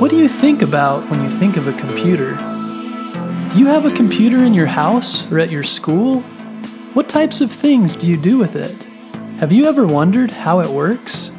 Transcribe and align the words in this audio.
What 0.00 0.10
do 0.10 0.16
you 0.16 0.28
think 0.28 0.62
about 0.62 1.10
when 1.10 1.22
you 1.22 1.28
think 1.28 1.58
of 1.58 1.68
a 1.68 1.74
computer? 1.74 2.30
Do 3.50 3.58
you 3.58 3.66
have 3.66 3.84
a 3.84 3.94
computer 3.94 4.42
in 4.42 4.54
your 4.54 4.64
house 4.64 5.30
or 5.30 5.38
at 5.38 5.50
your 5.50 5.62
school? 5.62 6.22
What 6.94 7.10
types 7.10 7.42
of 7.42 7.52
things 7.52 7.96
do 7.96 8.06
you 8.06 8.16
do 8.16 8.38
with 8.38 8.56
it? 8.56 8.84
Have 9.40 9.52
you 9.52 9.66
ever 9.66 9.86
wondered 9.86 10.30
how 10.30 10.60
it 10.60 10.68
works? 10.68 11.30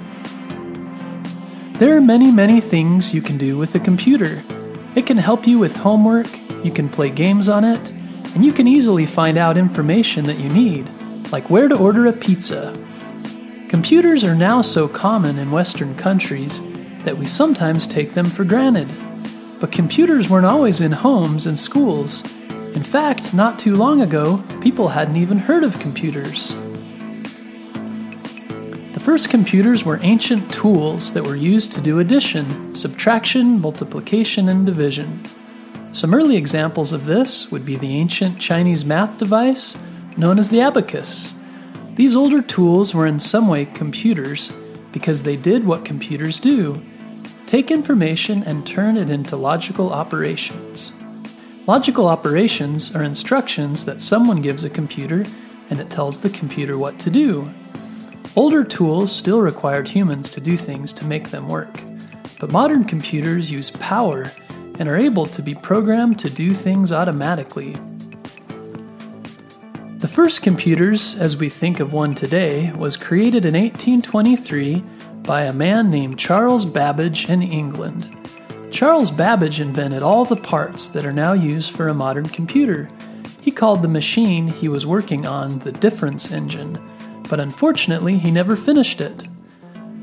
There 1.79 1.97
are 1.97 2.01
many, 2.01 2.31
many 2.31 2.61
things 2.61 3.15
you 3.15 3.21
can 3.23 3.39
do 3.39 3.57
with 3.57 3.73
a 3.73 3.79
computer. 3.79 4.43
It 4.93 5.07
can 5.07 5.17
help 5.17 5.47
you 5.47 5.57
with 5.57 5.77
homework, 5.77 6.27
you 6.63 6.69
can 6.69 6.87
play 6.87 7.09
games 7.09 7.49
on 7.49 7.63
it, 7.63 7.89
and 8.35 8.45
you 8.45 8.53
can 8.53 8.67
easily 8.67 9.07
find 9.07 9.39
out 9.39 9.57
information 9.57 10.25
that 10.25 10.37
you 10.37 10.49
need, 10.49 10.87
like 11.31 11.49
where 11.49 11.67
to 11.67 11.75
order 11.75 12.05
a 12.05 12.13
pizza. 12.13 12.77
Computers 13.69 14.23
are 14.23 14.35
now 14.35 14.61
so 14.61 14.87
common 14.87 15.39
in 15.39 15.49
Western 15.49 15.95
countries 15.95 16.61
that 17.03 17.17
we 17.17 17.25
sometimes 17.25 17.87
take 17.87 18.13
them 18.13 18.25
for 18.25 18.43
granted. 18.43 18.93
But 19.59 19.71
computers 19.71 20.29
weren't 20.29 20.45
always 20.45 20.81
in 20.81 20.91
homes 20.91 21.45
and 21.45 21.57
schools. 21.57 22.23
In 22.73 22.83
fact, 22.83 23.33
not 23.33 23.59
too 23.59 23.75
long 23.75 24.01
ago, 24.01 24.43
people 24.61 24.89
hadn't 24.89 25.17
even 25.17 25.37
heard 25.37 25.63
of 25.63 25.79
computers. 25.79 26.55
The 28.93 28.99
first 28.99 29.29
computers 29.29 29.83
were 29.83 29.99
ancient 30.01 30.51
tools 30.51 31.13
that 31.13 31.23
were 31.23 31.35
used 31.35 31.71
to 31.73 31.81
do 31.81 31.99
addition, 31.99 32.75
subtraction, 32.75 33.59
multiplication, 33.59 34.49
and 34.49 34.65
division. 34.65 35.23
Some 35.91 36.13
early 36.13 36.37
examples 36.37 36.91
of 36.91 37.05
this 37.05 37.51
would 37.51 37.65
be 37.65 37.75
the 37.75 37.97
ancient 37.97 38.39
Chinese 38.39 38.85
math 38.85 39.17
device 39.17 39.77
known 40.17 40.39
as 40.39 40.49
the 40.49 40.61
abacus. 40.61 41.35
These 41.95 42.15
older 42.15 42.41
tools 42.41 42.93
were 42.93 43.05
in 43.05 43.19
some 43.19 43.47
way 43.47 43.65
computers 43.65 44.51
because 44.91 45.23
they 45.23 45.35
did 45.35 45.65
what 45.65 45.85
computers 45.85 46.39
do 46.39 46.81
take 47.51 47.69
information 47.69 48.41
and 48.43 48.65
turn 48.65 48.95
it 48.95 49.09
into 49.09 49.35
logical 49.35 49.91
operations. 49.91 50.93
Logical 51.67 52.07
operations 52.07 52.95
are 52.95 53.03
instructions 53.03 53.83
that 53.83 54.01
someone 54.01 54.41
gives 54.41 54.63
a 54.63 54.69
computer 54.69 55.25
and 55.69 55.81
it 55.81 55.89
tells 55.89 56.21
the 56.21 56.29
computer 56.29 56.77
what 56.77 56.97
to 56.97 57.09
do. 57.09 57.49
Older 58.37 58.63
tools 58.63 59.13
still 59.13 59.41
required 59.41 59.85
humans 59.85 60.29
to 60.29 60.39
do 60.39 60.55
things 60.55 60.93
to 60.93 61.03
make 61.03 61.29
them 61.29 61.49
work, 61.49 61.81
but 62.39 62.53
modern 62.53 62.85
computers 62.85 63.51
use 63.51 63.69
power 63.71 64.31
and 64.79 64.87
are 64.87 64.95
able 64.95 65.25
to 65.25 65.41
be 65.41 65.53
programmed 65.53 66.19
to 66.19 66.29
do 66.29 66.51
things 66.51 66.93
automatically. 66.93 67.73
The 69.97 70.09
first 70.09 70.41
computers, 70.41 71.17
as 71.19 71.35
we 71.35 71.49
think 71.49 71.81
of 71.81 71.91
one 71.91 72.15
today, 72.15 72.71
was 72.71 72.95
created 72.95 73.43
in 73.43 73.55
1823 73.55 74.85
by 75.31 75.43
a 75.43 75.53
man 75.53 75.89
named 75.89 76.19
Charles 76.19 76.65
Babbage 76.65 77.29
in 77.29 77.41
England. 77.41 78.13
Charles 78.69 79.11
Babbage 79.11 79.61
invented 79.61 80.03
all 80.03 80.25
the 80.25 80.35
parts 80.35 80.89
that 80.89 81.05
are 81.05 81.13
now 81.13 81.31
used 81.31 81.71
for 81.71 81.87
a 81.87 81.93
modern 81.93 82.27
computer. 82.27 82.89
He 83.39 83.49
called 83.49 83.81
the 83.81 83.87
machine 83.87 84.49
he 84.49 84.67
was 84.67 84.85
working 84.85 85.25
on 85.25 85.59
the 85.59 85.71
difference 85.71 86.33
engine, 86.33 86.77
but 87.29 87.39
unfortunately 87.39 88.17
he 88.17 88.29
never 88.29 88.57
finished 88.57 88.99
it. 88.99 89.25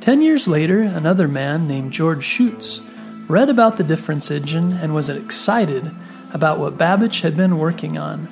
Ten 0.00 0.22
years 0.22 0.48
later, 0.48 0.80
another 0.80 1.28
man 1.28 1.68
named 1.68 1.92
George 1.92 2.24
Scheutz 2.24 2.80
read 3.28 3.50
about 3.50 3.76
the 3.76 3.84
difference 3.84 4.30
engine 4.30 4.72
and 4.72 4.94
was 4.94 5.10
excited 5.10 5.94
about 6.32 6.58
what 6.58 6.78
Babbage 6.78 7.20
had 7.20 7.36
been 7.36 7.58
working 7.58 7.98
on. 7.98 8.28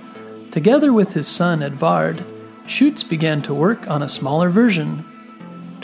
Together 0.50 0.94
with 0.94 1.12
his 1.12 1.28
son 1.28 1.62
Edvard, 1.62 2.24
Scheutz 2.67 3.06
began 3.06 3.42
to 3.42 3.52
work 3.52 3.86
on 3.86 4.02
a 4.02 4.08
smaller 4.08 4.48
version. 4.48 5.05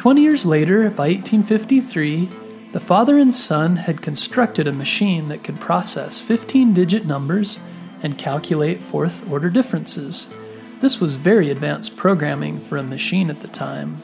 Twenty 0.03 0.22
years 0.22 0.45
later, 0.45 0.91
by 0.91 1.11
1853, 1.11 2.28
the 2.72 2.81
father 2.81 3.19
and 3.19 3.33
son 3.33 3.77
had 3.77 4.02
constructed 4.02 4.67
a 4.67 4.73
machine 4.73 5.29
that 5.29 5.45
could 5.45 5.61
process 5.61 6.18
15 6.18 6.74
digit 6.74 7.07
numbers 7.07 7.61
and 8.02 8.18
calculate 8.18 8.83
fourth 8.83 9.23
order 9.30 9.48
differences. 9.48 10.29
This 10.80 10.98
was 11.01 11.14
very 11.14 11.51
advanced 11.51 11.96
programming 11.96 12.61
for 12.63 12.79
a 12.79 12.83
machine 12.83 13.30
at 13.30 13.42
the 13.42 13.46
time. 13.46 14.02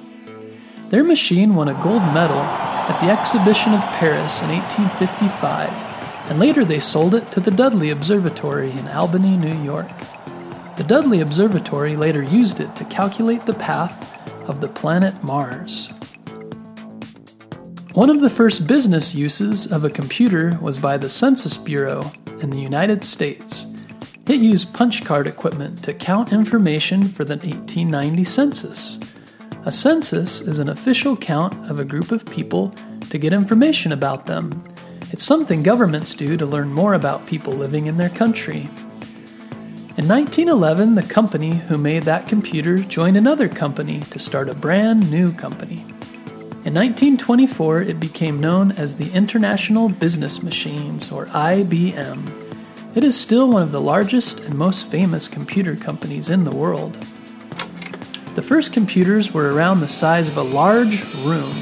Their 0.91 1.03
machine 1.03 1.57
won 1.57 1.67
a 1.67 1.83
gold 1.83 2.03
medal 2.15 2.39
at 2.39 3.01
the 3.01 3.11
Exhibition 3.11 3.75
of 3.75 3.81
Paris 3.99 4.41
in 4.41 4.51
1855, 4.51 6.31
and 6.31 6.39
later 6.39 6.65
they 6.65 6.79
sold 6.79 7.17
it 7.17 7.27
to 7.33 7.41
the 7.41 7.51
Dudley 7.51 7.91
Observatory 7.91 8.71
in 8.71 8.87
Albany, 8.87 9.37
New 9.37 9.65
York. 9.65 9.91
The 10.77 10.85
Dudley 10.85 11.19
Observatory 11.19 11.97
later 11.97 12.23
used 12.23 12.61
it 12.61 12.77
to 12.77 12.85
calculate 12.85 13.47
the 13.47 13.55
path 13.55 14.15
of 14.49 14.61
the 14.61 14.69
planet 14.69 15.23
Mars. 15.23 15.89
One 17.95 18.11
of 18.11 18.21
the 18.21 18.31
first 18.31 18.67
business 18.67 19.15
uses 19.15 19.71
of 19.71 19.85
a 19.85 19.91
computer 19.91 20.59
was 20.61 20.79
by 20.79 20.97
the 20.97 21.09
Census 21.09 21.57
Bureau 21.57 22.11
in 22.41 22.51
the 22.51 22.61
United 22.61 23.03
States. 23.05 23.75
It 24.27 24.41
used 24.41 24.75
punch 24.75 25.05
card 25.05 25.27
equipment 25.27 25.83
to 25.85 25.95
count 25.95 26.33
information 26.33 27.03
for 27.03 27.25
the 27.25 27.35
1890 27.35 28.25
census. 28.25 29.01
A 29.65 29.73
census 29.73 30.41
is 30.41 30.59
an 30.59 30.69
official 30.69 31.17
count 31.17 31.55
of 31.71 31.81
a 31.81 31.85
group 31.85 32.13
of 32.13 32.25
people 32.27 32.75
to 33.11 33.19
get 33.19 33.33
information 33.33 33.93
about 33.93 34.27
them. 34.27 34.63
It's 35.11 35.25
something 35.25 35.63
governments 35.63 36.15
do 36.15 36.37
to 36.37 36.47
learn 36.47 36.73
more 36.73 36.95
about 36.95 37.27
people 37.27 37.53
living 37.53 37.87
in 37.87 37.97
their 37.97 38.11
country. 38.11 38.69
In 39.99 40.07
1911, 40.07 40.95
the 40.95 41.03
company 41.03 41.57
who 41.57 41.77
made 41.77 42.05
that 42.05 42.29
computer 42.29 42.79
joined 42.79 43.17
another 43.17 43.49
company 43.49 43.99
to 43.99 44.21
start 44.21 44.49
a 44.49 44.55
brand 44.55 45.11
new 45.11 45.33
company. 45.33 45.81
In 46.65 46.73
1924, 46.73 47.83
it 47.83 47.99
became 47.99 48.39
known 48.39 48.71
as 48.71 48.95
the 48.95 49.11
International 49.11 49.89
Business 49.89 50.41
Machines, 50.41 51.11
or 51.11 51.27
IBM. 51.27 52.97
It 52.97 53.03
is 53.03 53.19
still 53.19 53.51
one 53.51 53.63
of 53.63 53.73
the 53.73 53.81
largest 53.81 54.39
and 54.45 54.55
most 54.55 54.89
famous 54.89 55.27
computer 55.27 55.75
companies 55.75 56.31
in 56.31 56.45
the 56.45 56.55
world. 56.55 56.95
The 58.37 58.43
first 58.43 58.73
computers 58.73 59.35
were 59.35 59.53
around 59.53 59.81
the 59.81 59.89
size 59.89 60.29
of 60.29 60.37
a 60.37 60.43
large 60.43 61.03
room. 61.25 61.57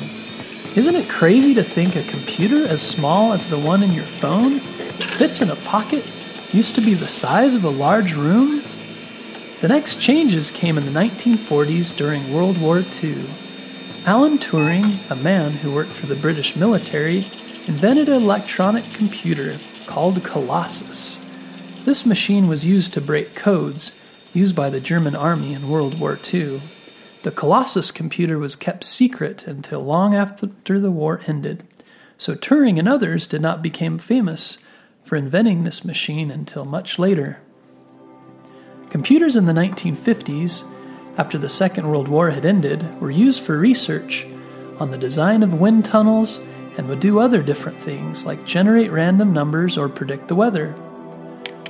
Isn't 0.76 0.94
it 0.94 1.08
crazy 1.08 1.54
to 1.54 1.62
think 1.62 1.97
a 1.97 2.03
computer 2.03 2.68
as 2.68 2.82
small 2.82 3.32
as 3.32 3.48
the 3.48 3.58
one 3.58 3.82
in 3.82 3.92
your 3.92 4.04
phone 4.04 4.58
fits 4.58 5.41
in 5.41 5.48
a 5.48 5.56
pocket 5.56 6.04
used 6.56 6.74
to 6.74 6.80
be 6.80 6.94
the 6.94 7.06
size 7.06 7.54
of 7.54 7.64
a 7.64 7.68
large 7.68 8.14
room? 8.14 8.62
The 9.60 9.68
next 9.68 10.00
changes 10.00 10.50
came 10.50 10.78
in 10.78 10.86
the 10.86 10.90
1940s 10.90 11.94
during 11.94 12.32
World 12.32 12.58
War 12.58 12.78
II. 12.78 13.24
Alan 14.06 14.38
Turing, 14.38 15.10
a 15.10 15.16
man 15.16 15.52
who 15.52 15.74
worked 15.74 15.90
for 15.90 16.06
the 16.06 16.16
British 16.16 16.56
military, 16.56 17.26
invented 17.68 18.08
an 18.08 18.22
electronic 18.22 18.84
computer 18.94 19.58
called 19.84 20.24
Colossus. 20.24 21.20
This 21.84 22.06
machine 22.06 22.48
was 22.48 22.64
used 22.64 22.94
to 22.94 23.02
break 23.02 23.34
codes 23.34 24.30
used 24.32 24.56
by 24.56 24.70
the 24.70 24.80
German 24.80 25.14
army 25.14 25.52
in 25.52 25.68
World 25.68 26.00
War 26.00 26.18
II. 26.32 26.62
The 27.22 27.32
Colossus 27.32 27.90
computer 27.90 28.38
was 28.38 28.56
kept 28.56 28.82
secret 28.82 29.46
until 29.46 29.84
long 29.84 30.14
after 30.14 30.80
the 30.80 30.90
war 30.90 31.20
ended, 31.26 31.64
so 32.16 32.34
Turing 32.34 32.78
and 32.78 32.88
others 32.88 33.26
did 33.26 33.42
not 33.42 33.60
become 33.60 33.98
famous 33.98 34.56
for 35.06 35.14
inventing 35.14 35.62
this 35.62 35.84
machine 35.84 36.32
until 36.32 36.64
much 36.64 36.98
later. 36.98 37.38
Computers 38.90 39.36
in 39.36 39.46
the 39.46 39.52
1950s, 39.52 40.64
after 41.16 41.38
the 41.38 41.48
Second 41.48 41.88
World 41.88 42.08
War 42.08 42.30
had 42.30 42.44
ended, 42.44 43.00
were 43.00 43.12
used 43.12 43.40
for 43.40 43.56
research 43.56 44.26
on 44.80 44.90
the 44.90 44.98
design 44.98 45.44
of 45.44 45.60
wind 45.60 45.84
tunnels 45.84 46.44
and 46.76 46.88
would 46.88 46.98
do 46.98 47.20
other 47.20 47.40
different 47.40 47.78
things 47.78 48.26
like 48.26 48.44
generate 48.44 48.90
random 48.90 49.32
numbers 49.32 49.78
or 49.78 49.88
predict 49.88 50.26
the 50.26 50.34
weather. 50.34 50.74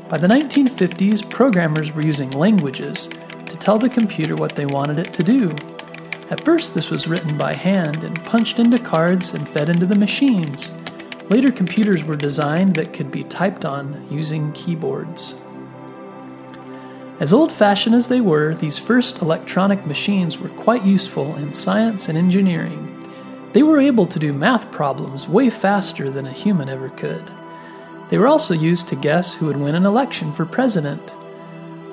By 0.09 0.17
the 0.17 0.29
1950s, 0.29 1.29
programmers 1.29 1.93
were 1.93 2.07
using 2.07 2.31
languages 2.31 3.09
to 3.49 3.59
tell 3.59 3.79
the 3.79 3.91
computer 3.91 4.35
what 4.35 4.57
they 4.57 4.65
wanted 4.65 4.99
it 4.99 5.13
to 5.13 5.23
do. 5.23 5.51
At 6.31 6.43
first, 6.43 6.75
this 6.75 6.89
was 6.89 7.07
written 7.07 7.37
by 7.37 7.53
hand 7.53 8.03
and 8.03 8.25
punched 8.25 8.59
into 8.59 8.79
cards 8.79 9.35
and 9.35 9.47
fed 9.47 9.69
into 9.69 9.85
the 9.85 9.95
machines. 9.95 10.73
Later 11.29 11.51
computers 11.51 12.05
were 12.05 12.17
designed 12.17 12.77
that 12.77 12.93
could 12.93 13.11
be 13.11 13.25
typed 13.25 13.65
on 13.65 14.07
using 14.11 14.53
keyboards. 14.53 15.35
As 17.19 17.33
old 17.33 17.51
fashioned 17.51 17.97
as 17.97 18.09
they 18.09 18.21
were, 18.21 18.55
these 18.55 18.79
first 18.79 19.23
electronic 19.23 19.87
machines 19.87 20.39
were 20.39 20.51
quite 20.51 20.85
useful 20.85 21.35
in 21.37 21.53
science 21.53 22.09
and 22.09 22.17
engineering. 22.17 22.93
They 23.55 23.63
were 23.63 23.81
able 23.81 24.07
to 24.07 24.19
do 24.19 24.33
math 24.33 24.71
problems 24.71 25.27
way 25.27 25.51
faster 25.51 26.11
than 26.11 26.27
a 26.27 26.33
human 26.33 26.69
ever 26.69 26.91
could. 26.91 27.29
They 28.09 28.19
were 28.19 28.29
also 28.29 28.55
used 28.55 28.87
to 28.89 28.97
guess 28.97 29.35
who 29.35 29.47
would 29.47 29.57
win 29.57 29.75
an 29.75 29.87
election 29.87 30.33
for 30.33 30.45
president. 30.45 31.13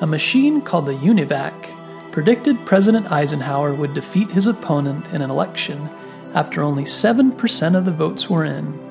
A 0.02 0.06
machine 0.06 0.62
called 0.62 0.86
the 0.86 0.94
UNIVAC 0.94 2.12
predicted 2.12 2.66
President 2.66 3.12
Eisenhower 3.12 3.74
would 3.74 3.96
defeat 3.96 4.30
his 4.30 4.46
opponent 4.46 5.08
in 5.08 5.24
an 5.24 5.32
election 5.32 5.90
after 6.36 6.62
only 6.62 6.84
7% 6.84 7.76
of 7.76 7.86
the 7.86 7.92
votes 7.92 8.30
were 8.30 8.44
in. 8.44 8.83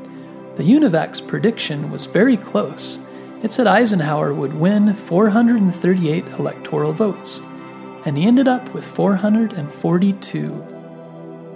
The 0.56 0.64
UNIVAC's 0.64 1.22
prediction 1.22 1.90
was 1.90 2.04
very 2.04 2.36
close. 2.36 2.98
It 3.42 3.52
said 3.52 3.66
Eisenhower 3.66 4.34
would 4.34 4.52
win 4.52 4.92
438 4.92 6.26
electoral 6.38 6.92
votes, 6.92 7.40
and 8.04 8.18
he 8.18 8.26
ended 8.26 8.46
up 8.48 8.74
with 8.74 8.86
442. 8.86 10.66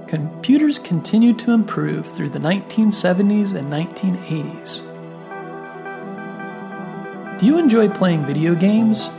computers 0.09 0.79
continued 0.79 1.39
to 1.41 1.53
improve 1.53 2.07
through 2.13 2.31
the 2.31 2.39
1970s 2.39 3.55
and 3.55 3.71
1980s. 3.71 4.81
Do 7.39 7.45
you 7.45 7.59
enjoy 7.59 7.91
playing 7.91 8.25
video 8.25 8.55
games? 8.55 9.11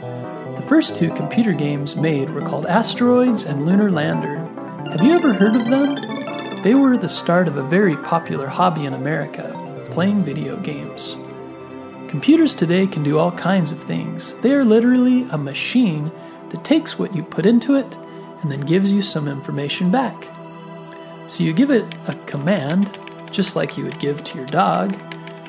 The 0.56 0.66
first 0.68 0.96
two 0.96 1.14
computer 1.14 1.54
games 1.54 1.96
made 1.96 2.32
were 2.32 2.42
called 2.42 2.66
Asteroids 2.66 3.44
and 3.44 3.68
Lunar 3.68 3.92
Lander. 3.92 4.38
Have 4.90 5.04
you 5.04 5.12
ever 5.12 5.34
heard 5.34 5.56
of 5.56 5.68
them? 5.68 6.64
They 6.64 6.74
were 6.74 6.98
the 6.98 7.08
start 7.08 7.48
of 7.48 7.58
a 7.58 7.64
very 7.64 7.96
popular 7.98 8.48
hobby 8.48 8.86
in 8.86 8.94
America 8.94 9.67
playing 9.98 10.24
video 10.24 10.56
games. 10.58 11.16
Computers 12.08 12.54
today 12.54 12.86
can 12.86 13.02
do 13.02 13.18
all 13.18 13.32
kinds 13.32 13.72
of 13.72 13.82
things. 13.82 14.36
They 14.42 14.52
are 14.52 14.64
literally 14.64 15.24
a 15.32 15.40
machine 15.40 16.12
that 16.50 16.64
takes 16.64 17.00
what 17.00 17.16
you 17.16 17.24
put 17.24 17.48
into 17.48 17.74
it 17.74 17.98
and 18.44 18.52
then 18.52 18.62
gives 18.62 18.92
you 18.92 19.02
some 19.02 19.28
information 19.28 19.90
back. 19.90 20.28
So 21.28 21.44
you 21.44 21.52
give 21.52 21.72
it 21.72 21.84
a 22.08 22.14
command, 22.28 22.96
just 23.32 23.56
like 23.56 23.76
you 23.76 23.86
would 23.86 23.98
give 23.98 24.24
to 24.26 24.38
your 24.38 24.46
dog, 24.46 24.96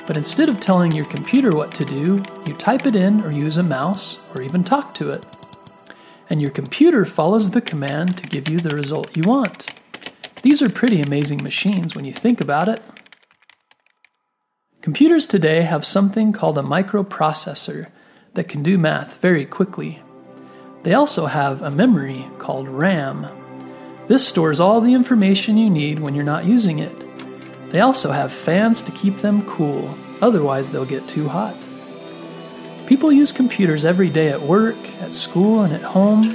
but 0.07 0.17
instead 0.17 0.49
of 0.49 0.61
telling 0.61 0.93
your 0.93 1.05
computer 1.05 1.55
what 1.55 1.75
to 1.75 1.85
do, 1.85 2.23
you 2.47 2.55
type 2.55 2.87
it 2.87 2.97
in 2.97 3.21
or 3.21 3.31
use 3.31 3.59
a 3.59 3.63
mouse 3.63 4.19
or 4.35 4.41
even 4.41 4.65
talk 4.65 4.95
to 4.95 5.11
it. 5.11 5.27
And 6.31 6.41
your 6.41 6.53
computer 6.53 7.05
follows 7.05 7.51
the 7.51 7.61
command 7.61 8.17
to 8.17 8.27
give 8.27 8.49
you 8.49 8.61
the 8.61 8.75
result 8.75 9.15
you 9.15 9.25
want. 9.25 9.67
These 10.41 10.63
are 10.63 10.71
pretty 10.71 11.03
amazing 11.03 11.43
machines 11.43 11.95
when 11.95 12.07
you 12.07 12.15
think 12.15 12.41
about 12.41 12.71
it. 12.71 12.83
Computers 14.89 15.27
today 15.27 15.65
have 15.65 15.85
something 15.85 16.33
called 16.33 16.57
a 16.57 16.63
microprocessor 16.63 17.89
that 18.33 18.49
can 18.49 18.63
do 18.63 18.79
math 18.79 19.21
very 19.21 19.45
quickly. 19.45 20.01
They 20.83 20.95
also 20.95 21.27
have 21.27 21.61
a 21.61 21.71
memory 21.71 22.27
called 22.39 22.69
RAM. 22.69 23.27
This 24.09 24.27
stores 24.27 24.61
all 24.61 24.81
the 24.81 24.95
information 24.95 25.59
you 25.59 25.69
need 25.69 25.99
when 25.99 26.15
you're 26.15 26.25
not 26.25 26.47
using 26.47 26.79
it. 26.79 27.05
They 27.71 27.81
also 27.81 28.13
have 28.13 28.33
fans 28.33 28.81
to 28.81 28.93
keep 28.93 29.19
them 29.19 29.45
cool, 29.45 29.95
otherwise, 30.23 30.71
they'll 30.71 30.87
get 30.87 31.07
too 31.07 31.29
hot. 31.29 31.69
People 32.87 33.13
use 33.13 33.31
computers 33.31 33.85
every 33.85 34.09
day 34.09 34.29
at 34.29 34.41
work, 34.41 34.79
at 35.03 35.15
school, 35.15 35.65
and 35.65 35.75
at 35.75 35.83
home. 35.83 36.35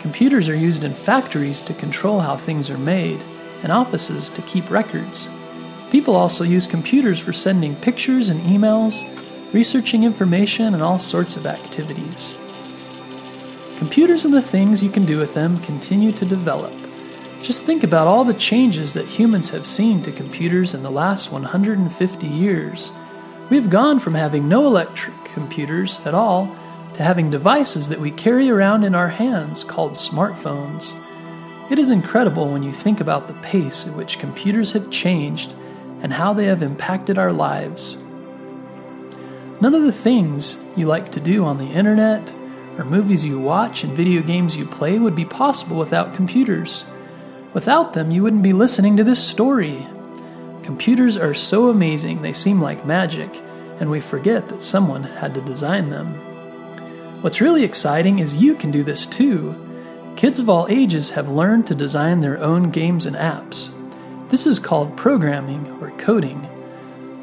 Computers 0.00 0.48
are 0.48 0.56
used 0.56 0.84
in 0.84 0.94
factories 0.94 1.60
to 1.60 1.74
control 1.74 2.20
how 2.20 2.36
things 2.36 2.70
are 2.70 2.78
made, 2.78 3.20
and 3.62 3.70
offices 3.70 4.30
to 4.30 4.40
keep 4.40 4.70
records. 4.70 5.28
People 5.90 6.14
also 6.14 6.44
use 6.44 6.68
computers 6.68 7.18
for 7.18 7.32
sending 7.32 7.74
pictures 7.74 8.28
and 8.28 8.40
emails, 8.42 9.02
researching 9.52 10.04
information, 10.04 10.72
and 10.72 10.82
all 10.82 11.00
sorts 11.00 11.36
of 11.36 11.46
activities. 11.46 12.38
Computers 13.78 14.24
and 14.24 14.32
the 14.32 14.42
things 14.42 14.82
you 14.82 14.90
can 14.90 15.04
do 15.04 15.18
with 15.18 15.34
them 15.34 15.58
continue 15.62 16.12
to 16.12 16.24
develop. 16.24 16.72
Just 17.42 17.64
think 17.64 17.82
about 17.82 18.06
all 18.06 18.22
the 18.22 18.34
changes 18.34 18.92
that 18.92 19.06
humans 19.06 19.50
have 19.50 19.66
seen 19.66 20.00
to 20.02 20.12
computers 20.12 20.74
in 20.74 20.82
the 20.84 20.90
last 20.90 21.32
150 21.32 22.26
years. 22.26 22.92
We've 23.48 23.70
gone 23.70 23.98
from 23.98 24.14
having 24.14 24.48
no 24.48 24.66
electric 24.66 25.24
computers 25.24 25.98
at 26.04 26.14
all 26.14 26.54
to 26.94 27.02
having 27.02 27.30
devices 27.30 27.88
that 27.88 27.98
we 27.98 28.12
carry 28.12 28.48
around 28.48 28.84
in 28.84 28.94
our 28.94 29.08
hands 29.08 29.64
called 29.64 29.92
smartphones. 29.92 30.94
It 31.68 31.78
is 31.78 31.88
incredible 31.88 32.48
when 32.52 32.62
you 32.62 32.72
think 32.72 33.00
about 33.00 33.26
the 33.26 33.34
pace 33.34 33.88
at 33.88 33.96
which 33.96 34.20
computers 34.20 34.72
have 34.72 34.90
changed 34.90 35.54
and 36.02 36.12
how 36.12 36.32
they 36.32 36.46
have 36.46 36.62
impacted 36.62 37.18
our 37.18 37.32
lives. 37.32 37.98
None 39.60 39.74
of 39.74 39.82
the 39.82 39.92
things 39.92 40.62
you 40.76 40.86
like 40.86 41.12
to 41.12 41.20
do 41.20 41.44
on 41.44 41.58
the 41.58 41.72
internet, 41.72 42.32
or 42.78 42.84
movies 42.84 43.24
you 43.24 43.38
watch 43.38 43.84
and 43.84 43.92
video 43.92 44.22
games 44.22 44.56
you 44.56 44.64
play 44.64 44.98
would 44.98 45.14
be 45.14 45.24
possible 45.24 45.76
without 45.76 46.14
computers. 46.14 46.84
Without 47.52 47.92
them, 47.92 48.10
you 48.10 48.22
wouldn't 48.22 48.42
be 48.42 48.52
listening 48.52 48.96
to 48.96 49.04
this 49.04 49.22
story. 49.22 49.86
Computers 50.62 51.16
are 51.16 51.34
so 51.34 51.68
amazing, 51.68 52.22
they 52.22 52.32
seem 52.32 52.60
like 52.60 52.86
magic, 52.86 53.28
and 53.80 53.90
we 53.90 54.00
forget 54.00 54.48
that 54.48 54.60
someone 54.60 55.02
had 55.02 55.34
to 55.34 55.40
design 55.40 55.90
them. 55.90 56.14
What's 57.22 57.40
really 57.40 57.64
exciting 57.64 58.18
is 58.18 58.36
you 58.36 58.54
can 58.54 58.70
do 58.70 58.82
this 58.82 59.04
too. 59.04 59.54
Kids 60.16 60.38
of 60.38 60.48
all 60.48 60.66
ages 60.70 61.10
have 61.10 61.28
learned 61.28 61.66
to 61.66 61.74
design 61.74 62.20
their 62.20 62.38
own 62.38 62.70
games 62.70 63.04
and 63.04 63.16
apps. 63.16 63.74
This 64.30 64.46
is 64.46 64.58
called 64.58 64.96
programming 64.96 65.66
or 65.80 65.90
coding. 65.98 66.48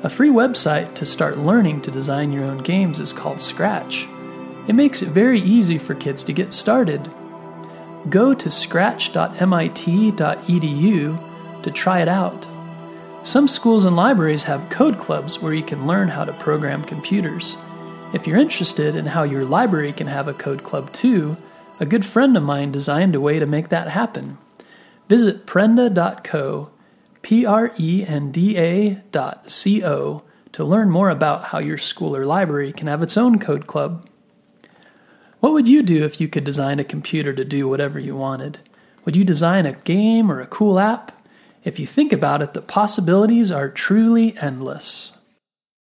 A 0.04 0.10
free 0.10 0.30
website 0.30 0.94
to 0.96 1.06
start 1.06 1.38
learning 1.38 1.82
to 1.82 1.92
design 1.92 2.32
your 2.32 2.44
own 2.44 2.60
games 2.60 3.00
is 3.00 3.14
called 3.14 3.42
Scratch. 3.42 4.08
It 4.68 4.76
makes 4.76 5.02
it 5.02 5.10
very 5.10 5.40
easy 5.40 5.78
for 5.78 5.96
kids 5.96 6.24
to 6.26 6.34
get 6.34 6.54
started 6.54 7.10
go 8.10 8.34
to 8.34 8.50
scratch.mit.edu 8.50 9.24
to 11.64 11.72
try 11.72 12.02
it 12.02 12.08
out. 12.08 12.48
Some 13.24 13.48
schools 13.48 13.86
and 13.86 13.96
libraries 13.96 14.44
have 14.44 14.70
code 14.70 14.98
clubs 14.98 15.42
where 15.42 15.54
you 15.54 15.64
can 15.64 15.88
learn 15.88 16.10
how 16.10 16.24
to 16.24 16.34
program 16.34 16.84
computers. 16.84 17.58
If 18.14 18.26
you're 18.26 18.38
interested 18.38 18.96
in 18.96 19.08
how 19.08 19.24
your 19.24 19.44
library 19.44 19.92
can 19.92 20.08
have 20.08 20.30
a 20.30 20.34
code 20.34 20.64
club 20.64 20.94
too, 20.94 21.36
a 21.80 21.86
good 21.86 22.06
friend 22.06 22.38
of 22.38 22.44
mine 22.44 22.72
designed 22.72 23.16
a 23.16 23.22
way 23.22 23.40
to 23.40 23.46
make 23.46 23.70
that 23.70 23.90
happen. 23.90 24.38
Visit 25.10 25.46
prenda.co, 25.46 26.70
P 27.28 27.46
R 27.46 27.74
E 27.78 28.06
N 28.08 28.32
D 28.32 28.58
A 28.58 29.02
dot 29.12 29.52
C 29.52 29.84
O, 29.84 30.24
to 30.54 30.64
learn 30.64 30.90
more 30.90 31.10
about 31.10 31.44
how 31.44 31.60
your 31.60 31.78
school 31.78 32.16
or 32.16 32.26
library 32.26 32.72
can 32.72 32.88
have 32.88 33.04
its 33.04 33.18
own 33.18 33.38
code 33.38 33.68
club. 33.68 34.08
What 35.42 35.52
would 35.52 35.68
you 35.68 35.84
do 35.84 36.06
if 36.06 36.22
you 36.22 36.30
could 36.30 36.46
design 36.46 36.80
a 36.80 36.86
computer 36.86 37.34
to 37.34 37.44
do 37.44 37.68
whatever 37.68 38.00
you 38.00 38.16
wanted? 38.16 38.60
Would 39.04 39.18
you 39.18 39.26
design 39.26 39.66
a 39.66 39.74
game 39.74 40.32
or 40.32 40.40
a 40.40 40.48
cool 40.48 40.80
app? 40.80 41.22
If 41.66 41.82
you 41.82 41.86
think 41.86 42.14
about 42.14 42.42
it, 42.42 42.54
the 42.54 42.62
possibilities 42.62 43.52
are 43.52 43.68
truly 43.68 44.38
endless. 44.38 45.12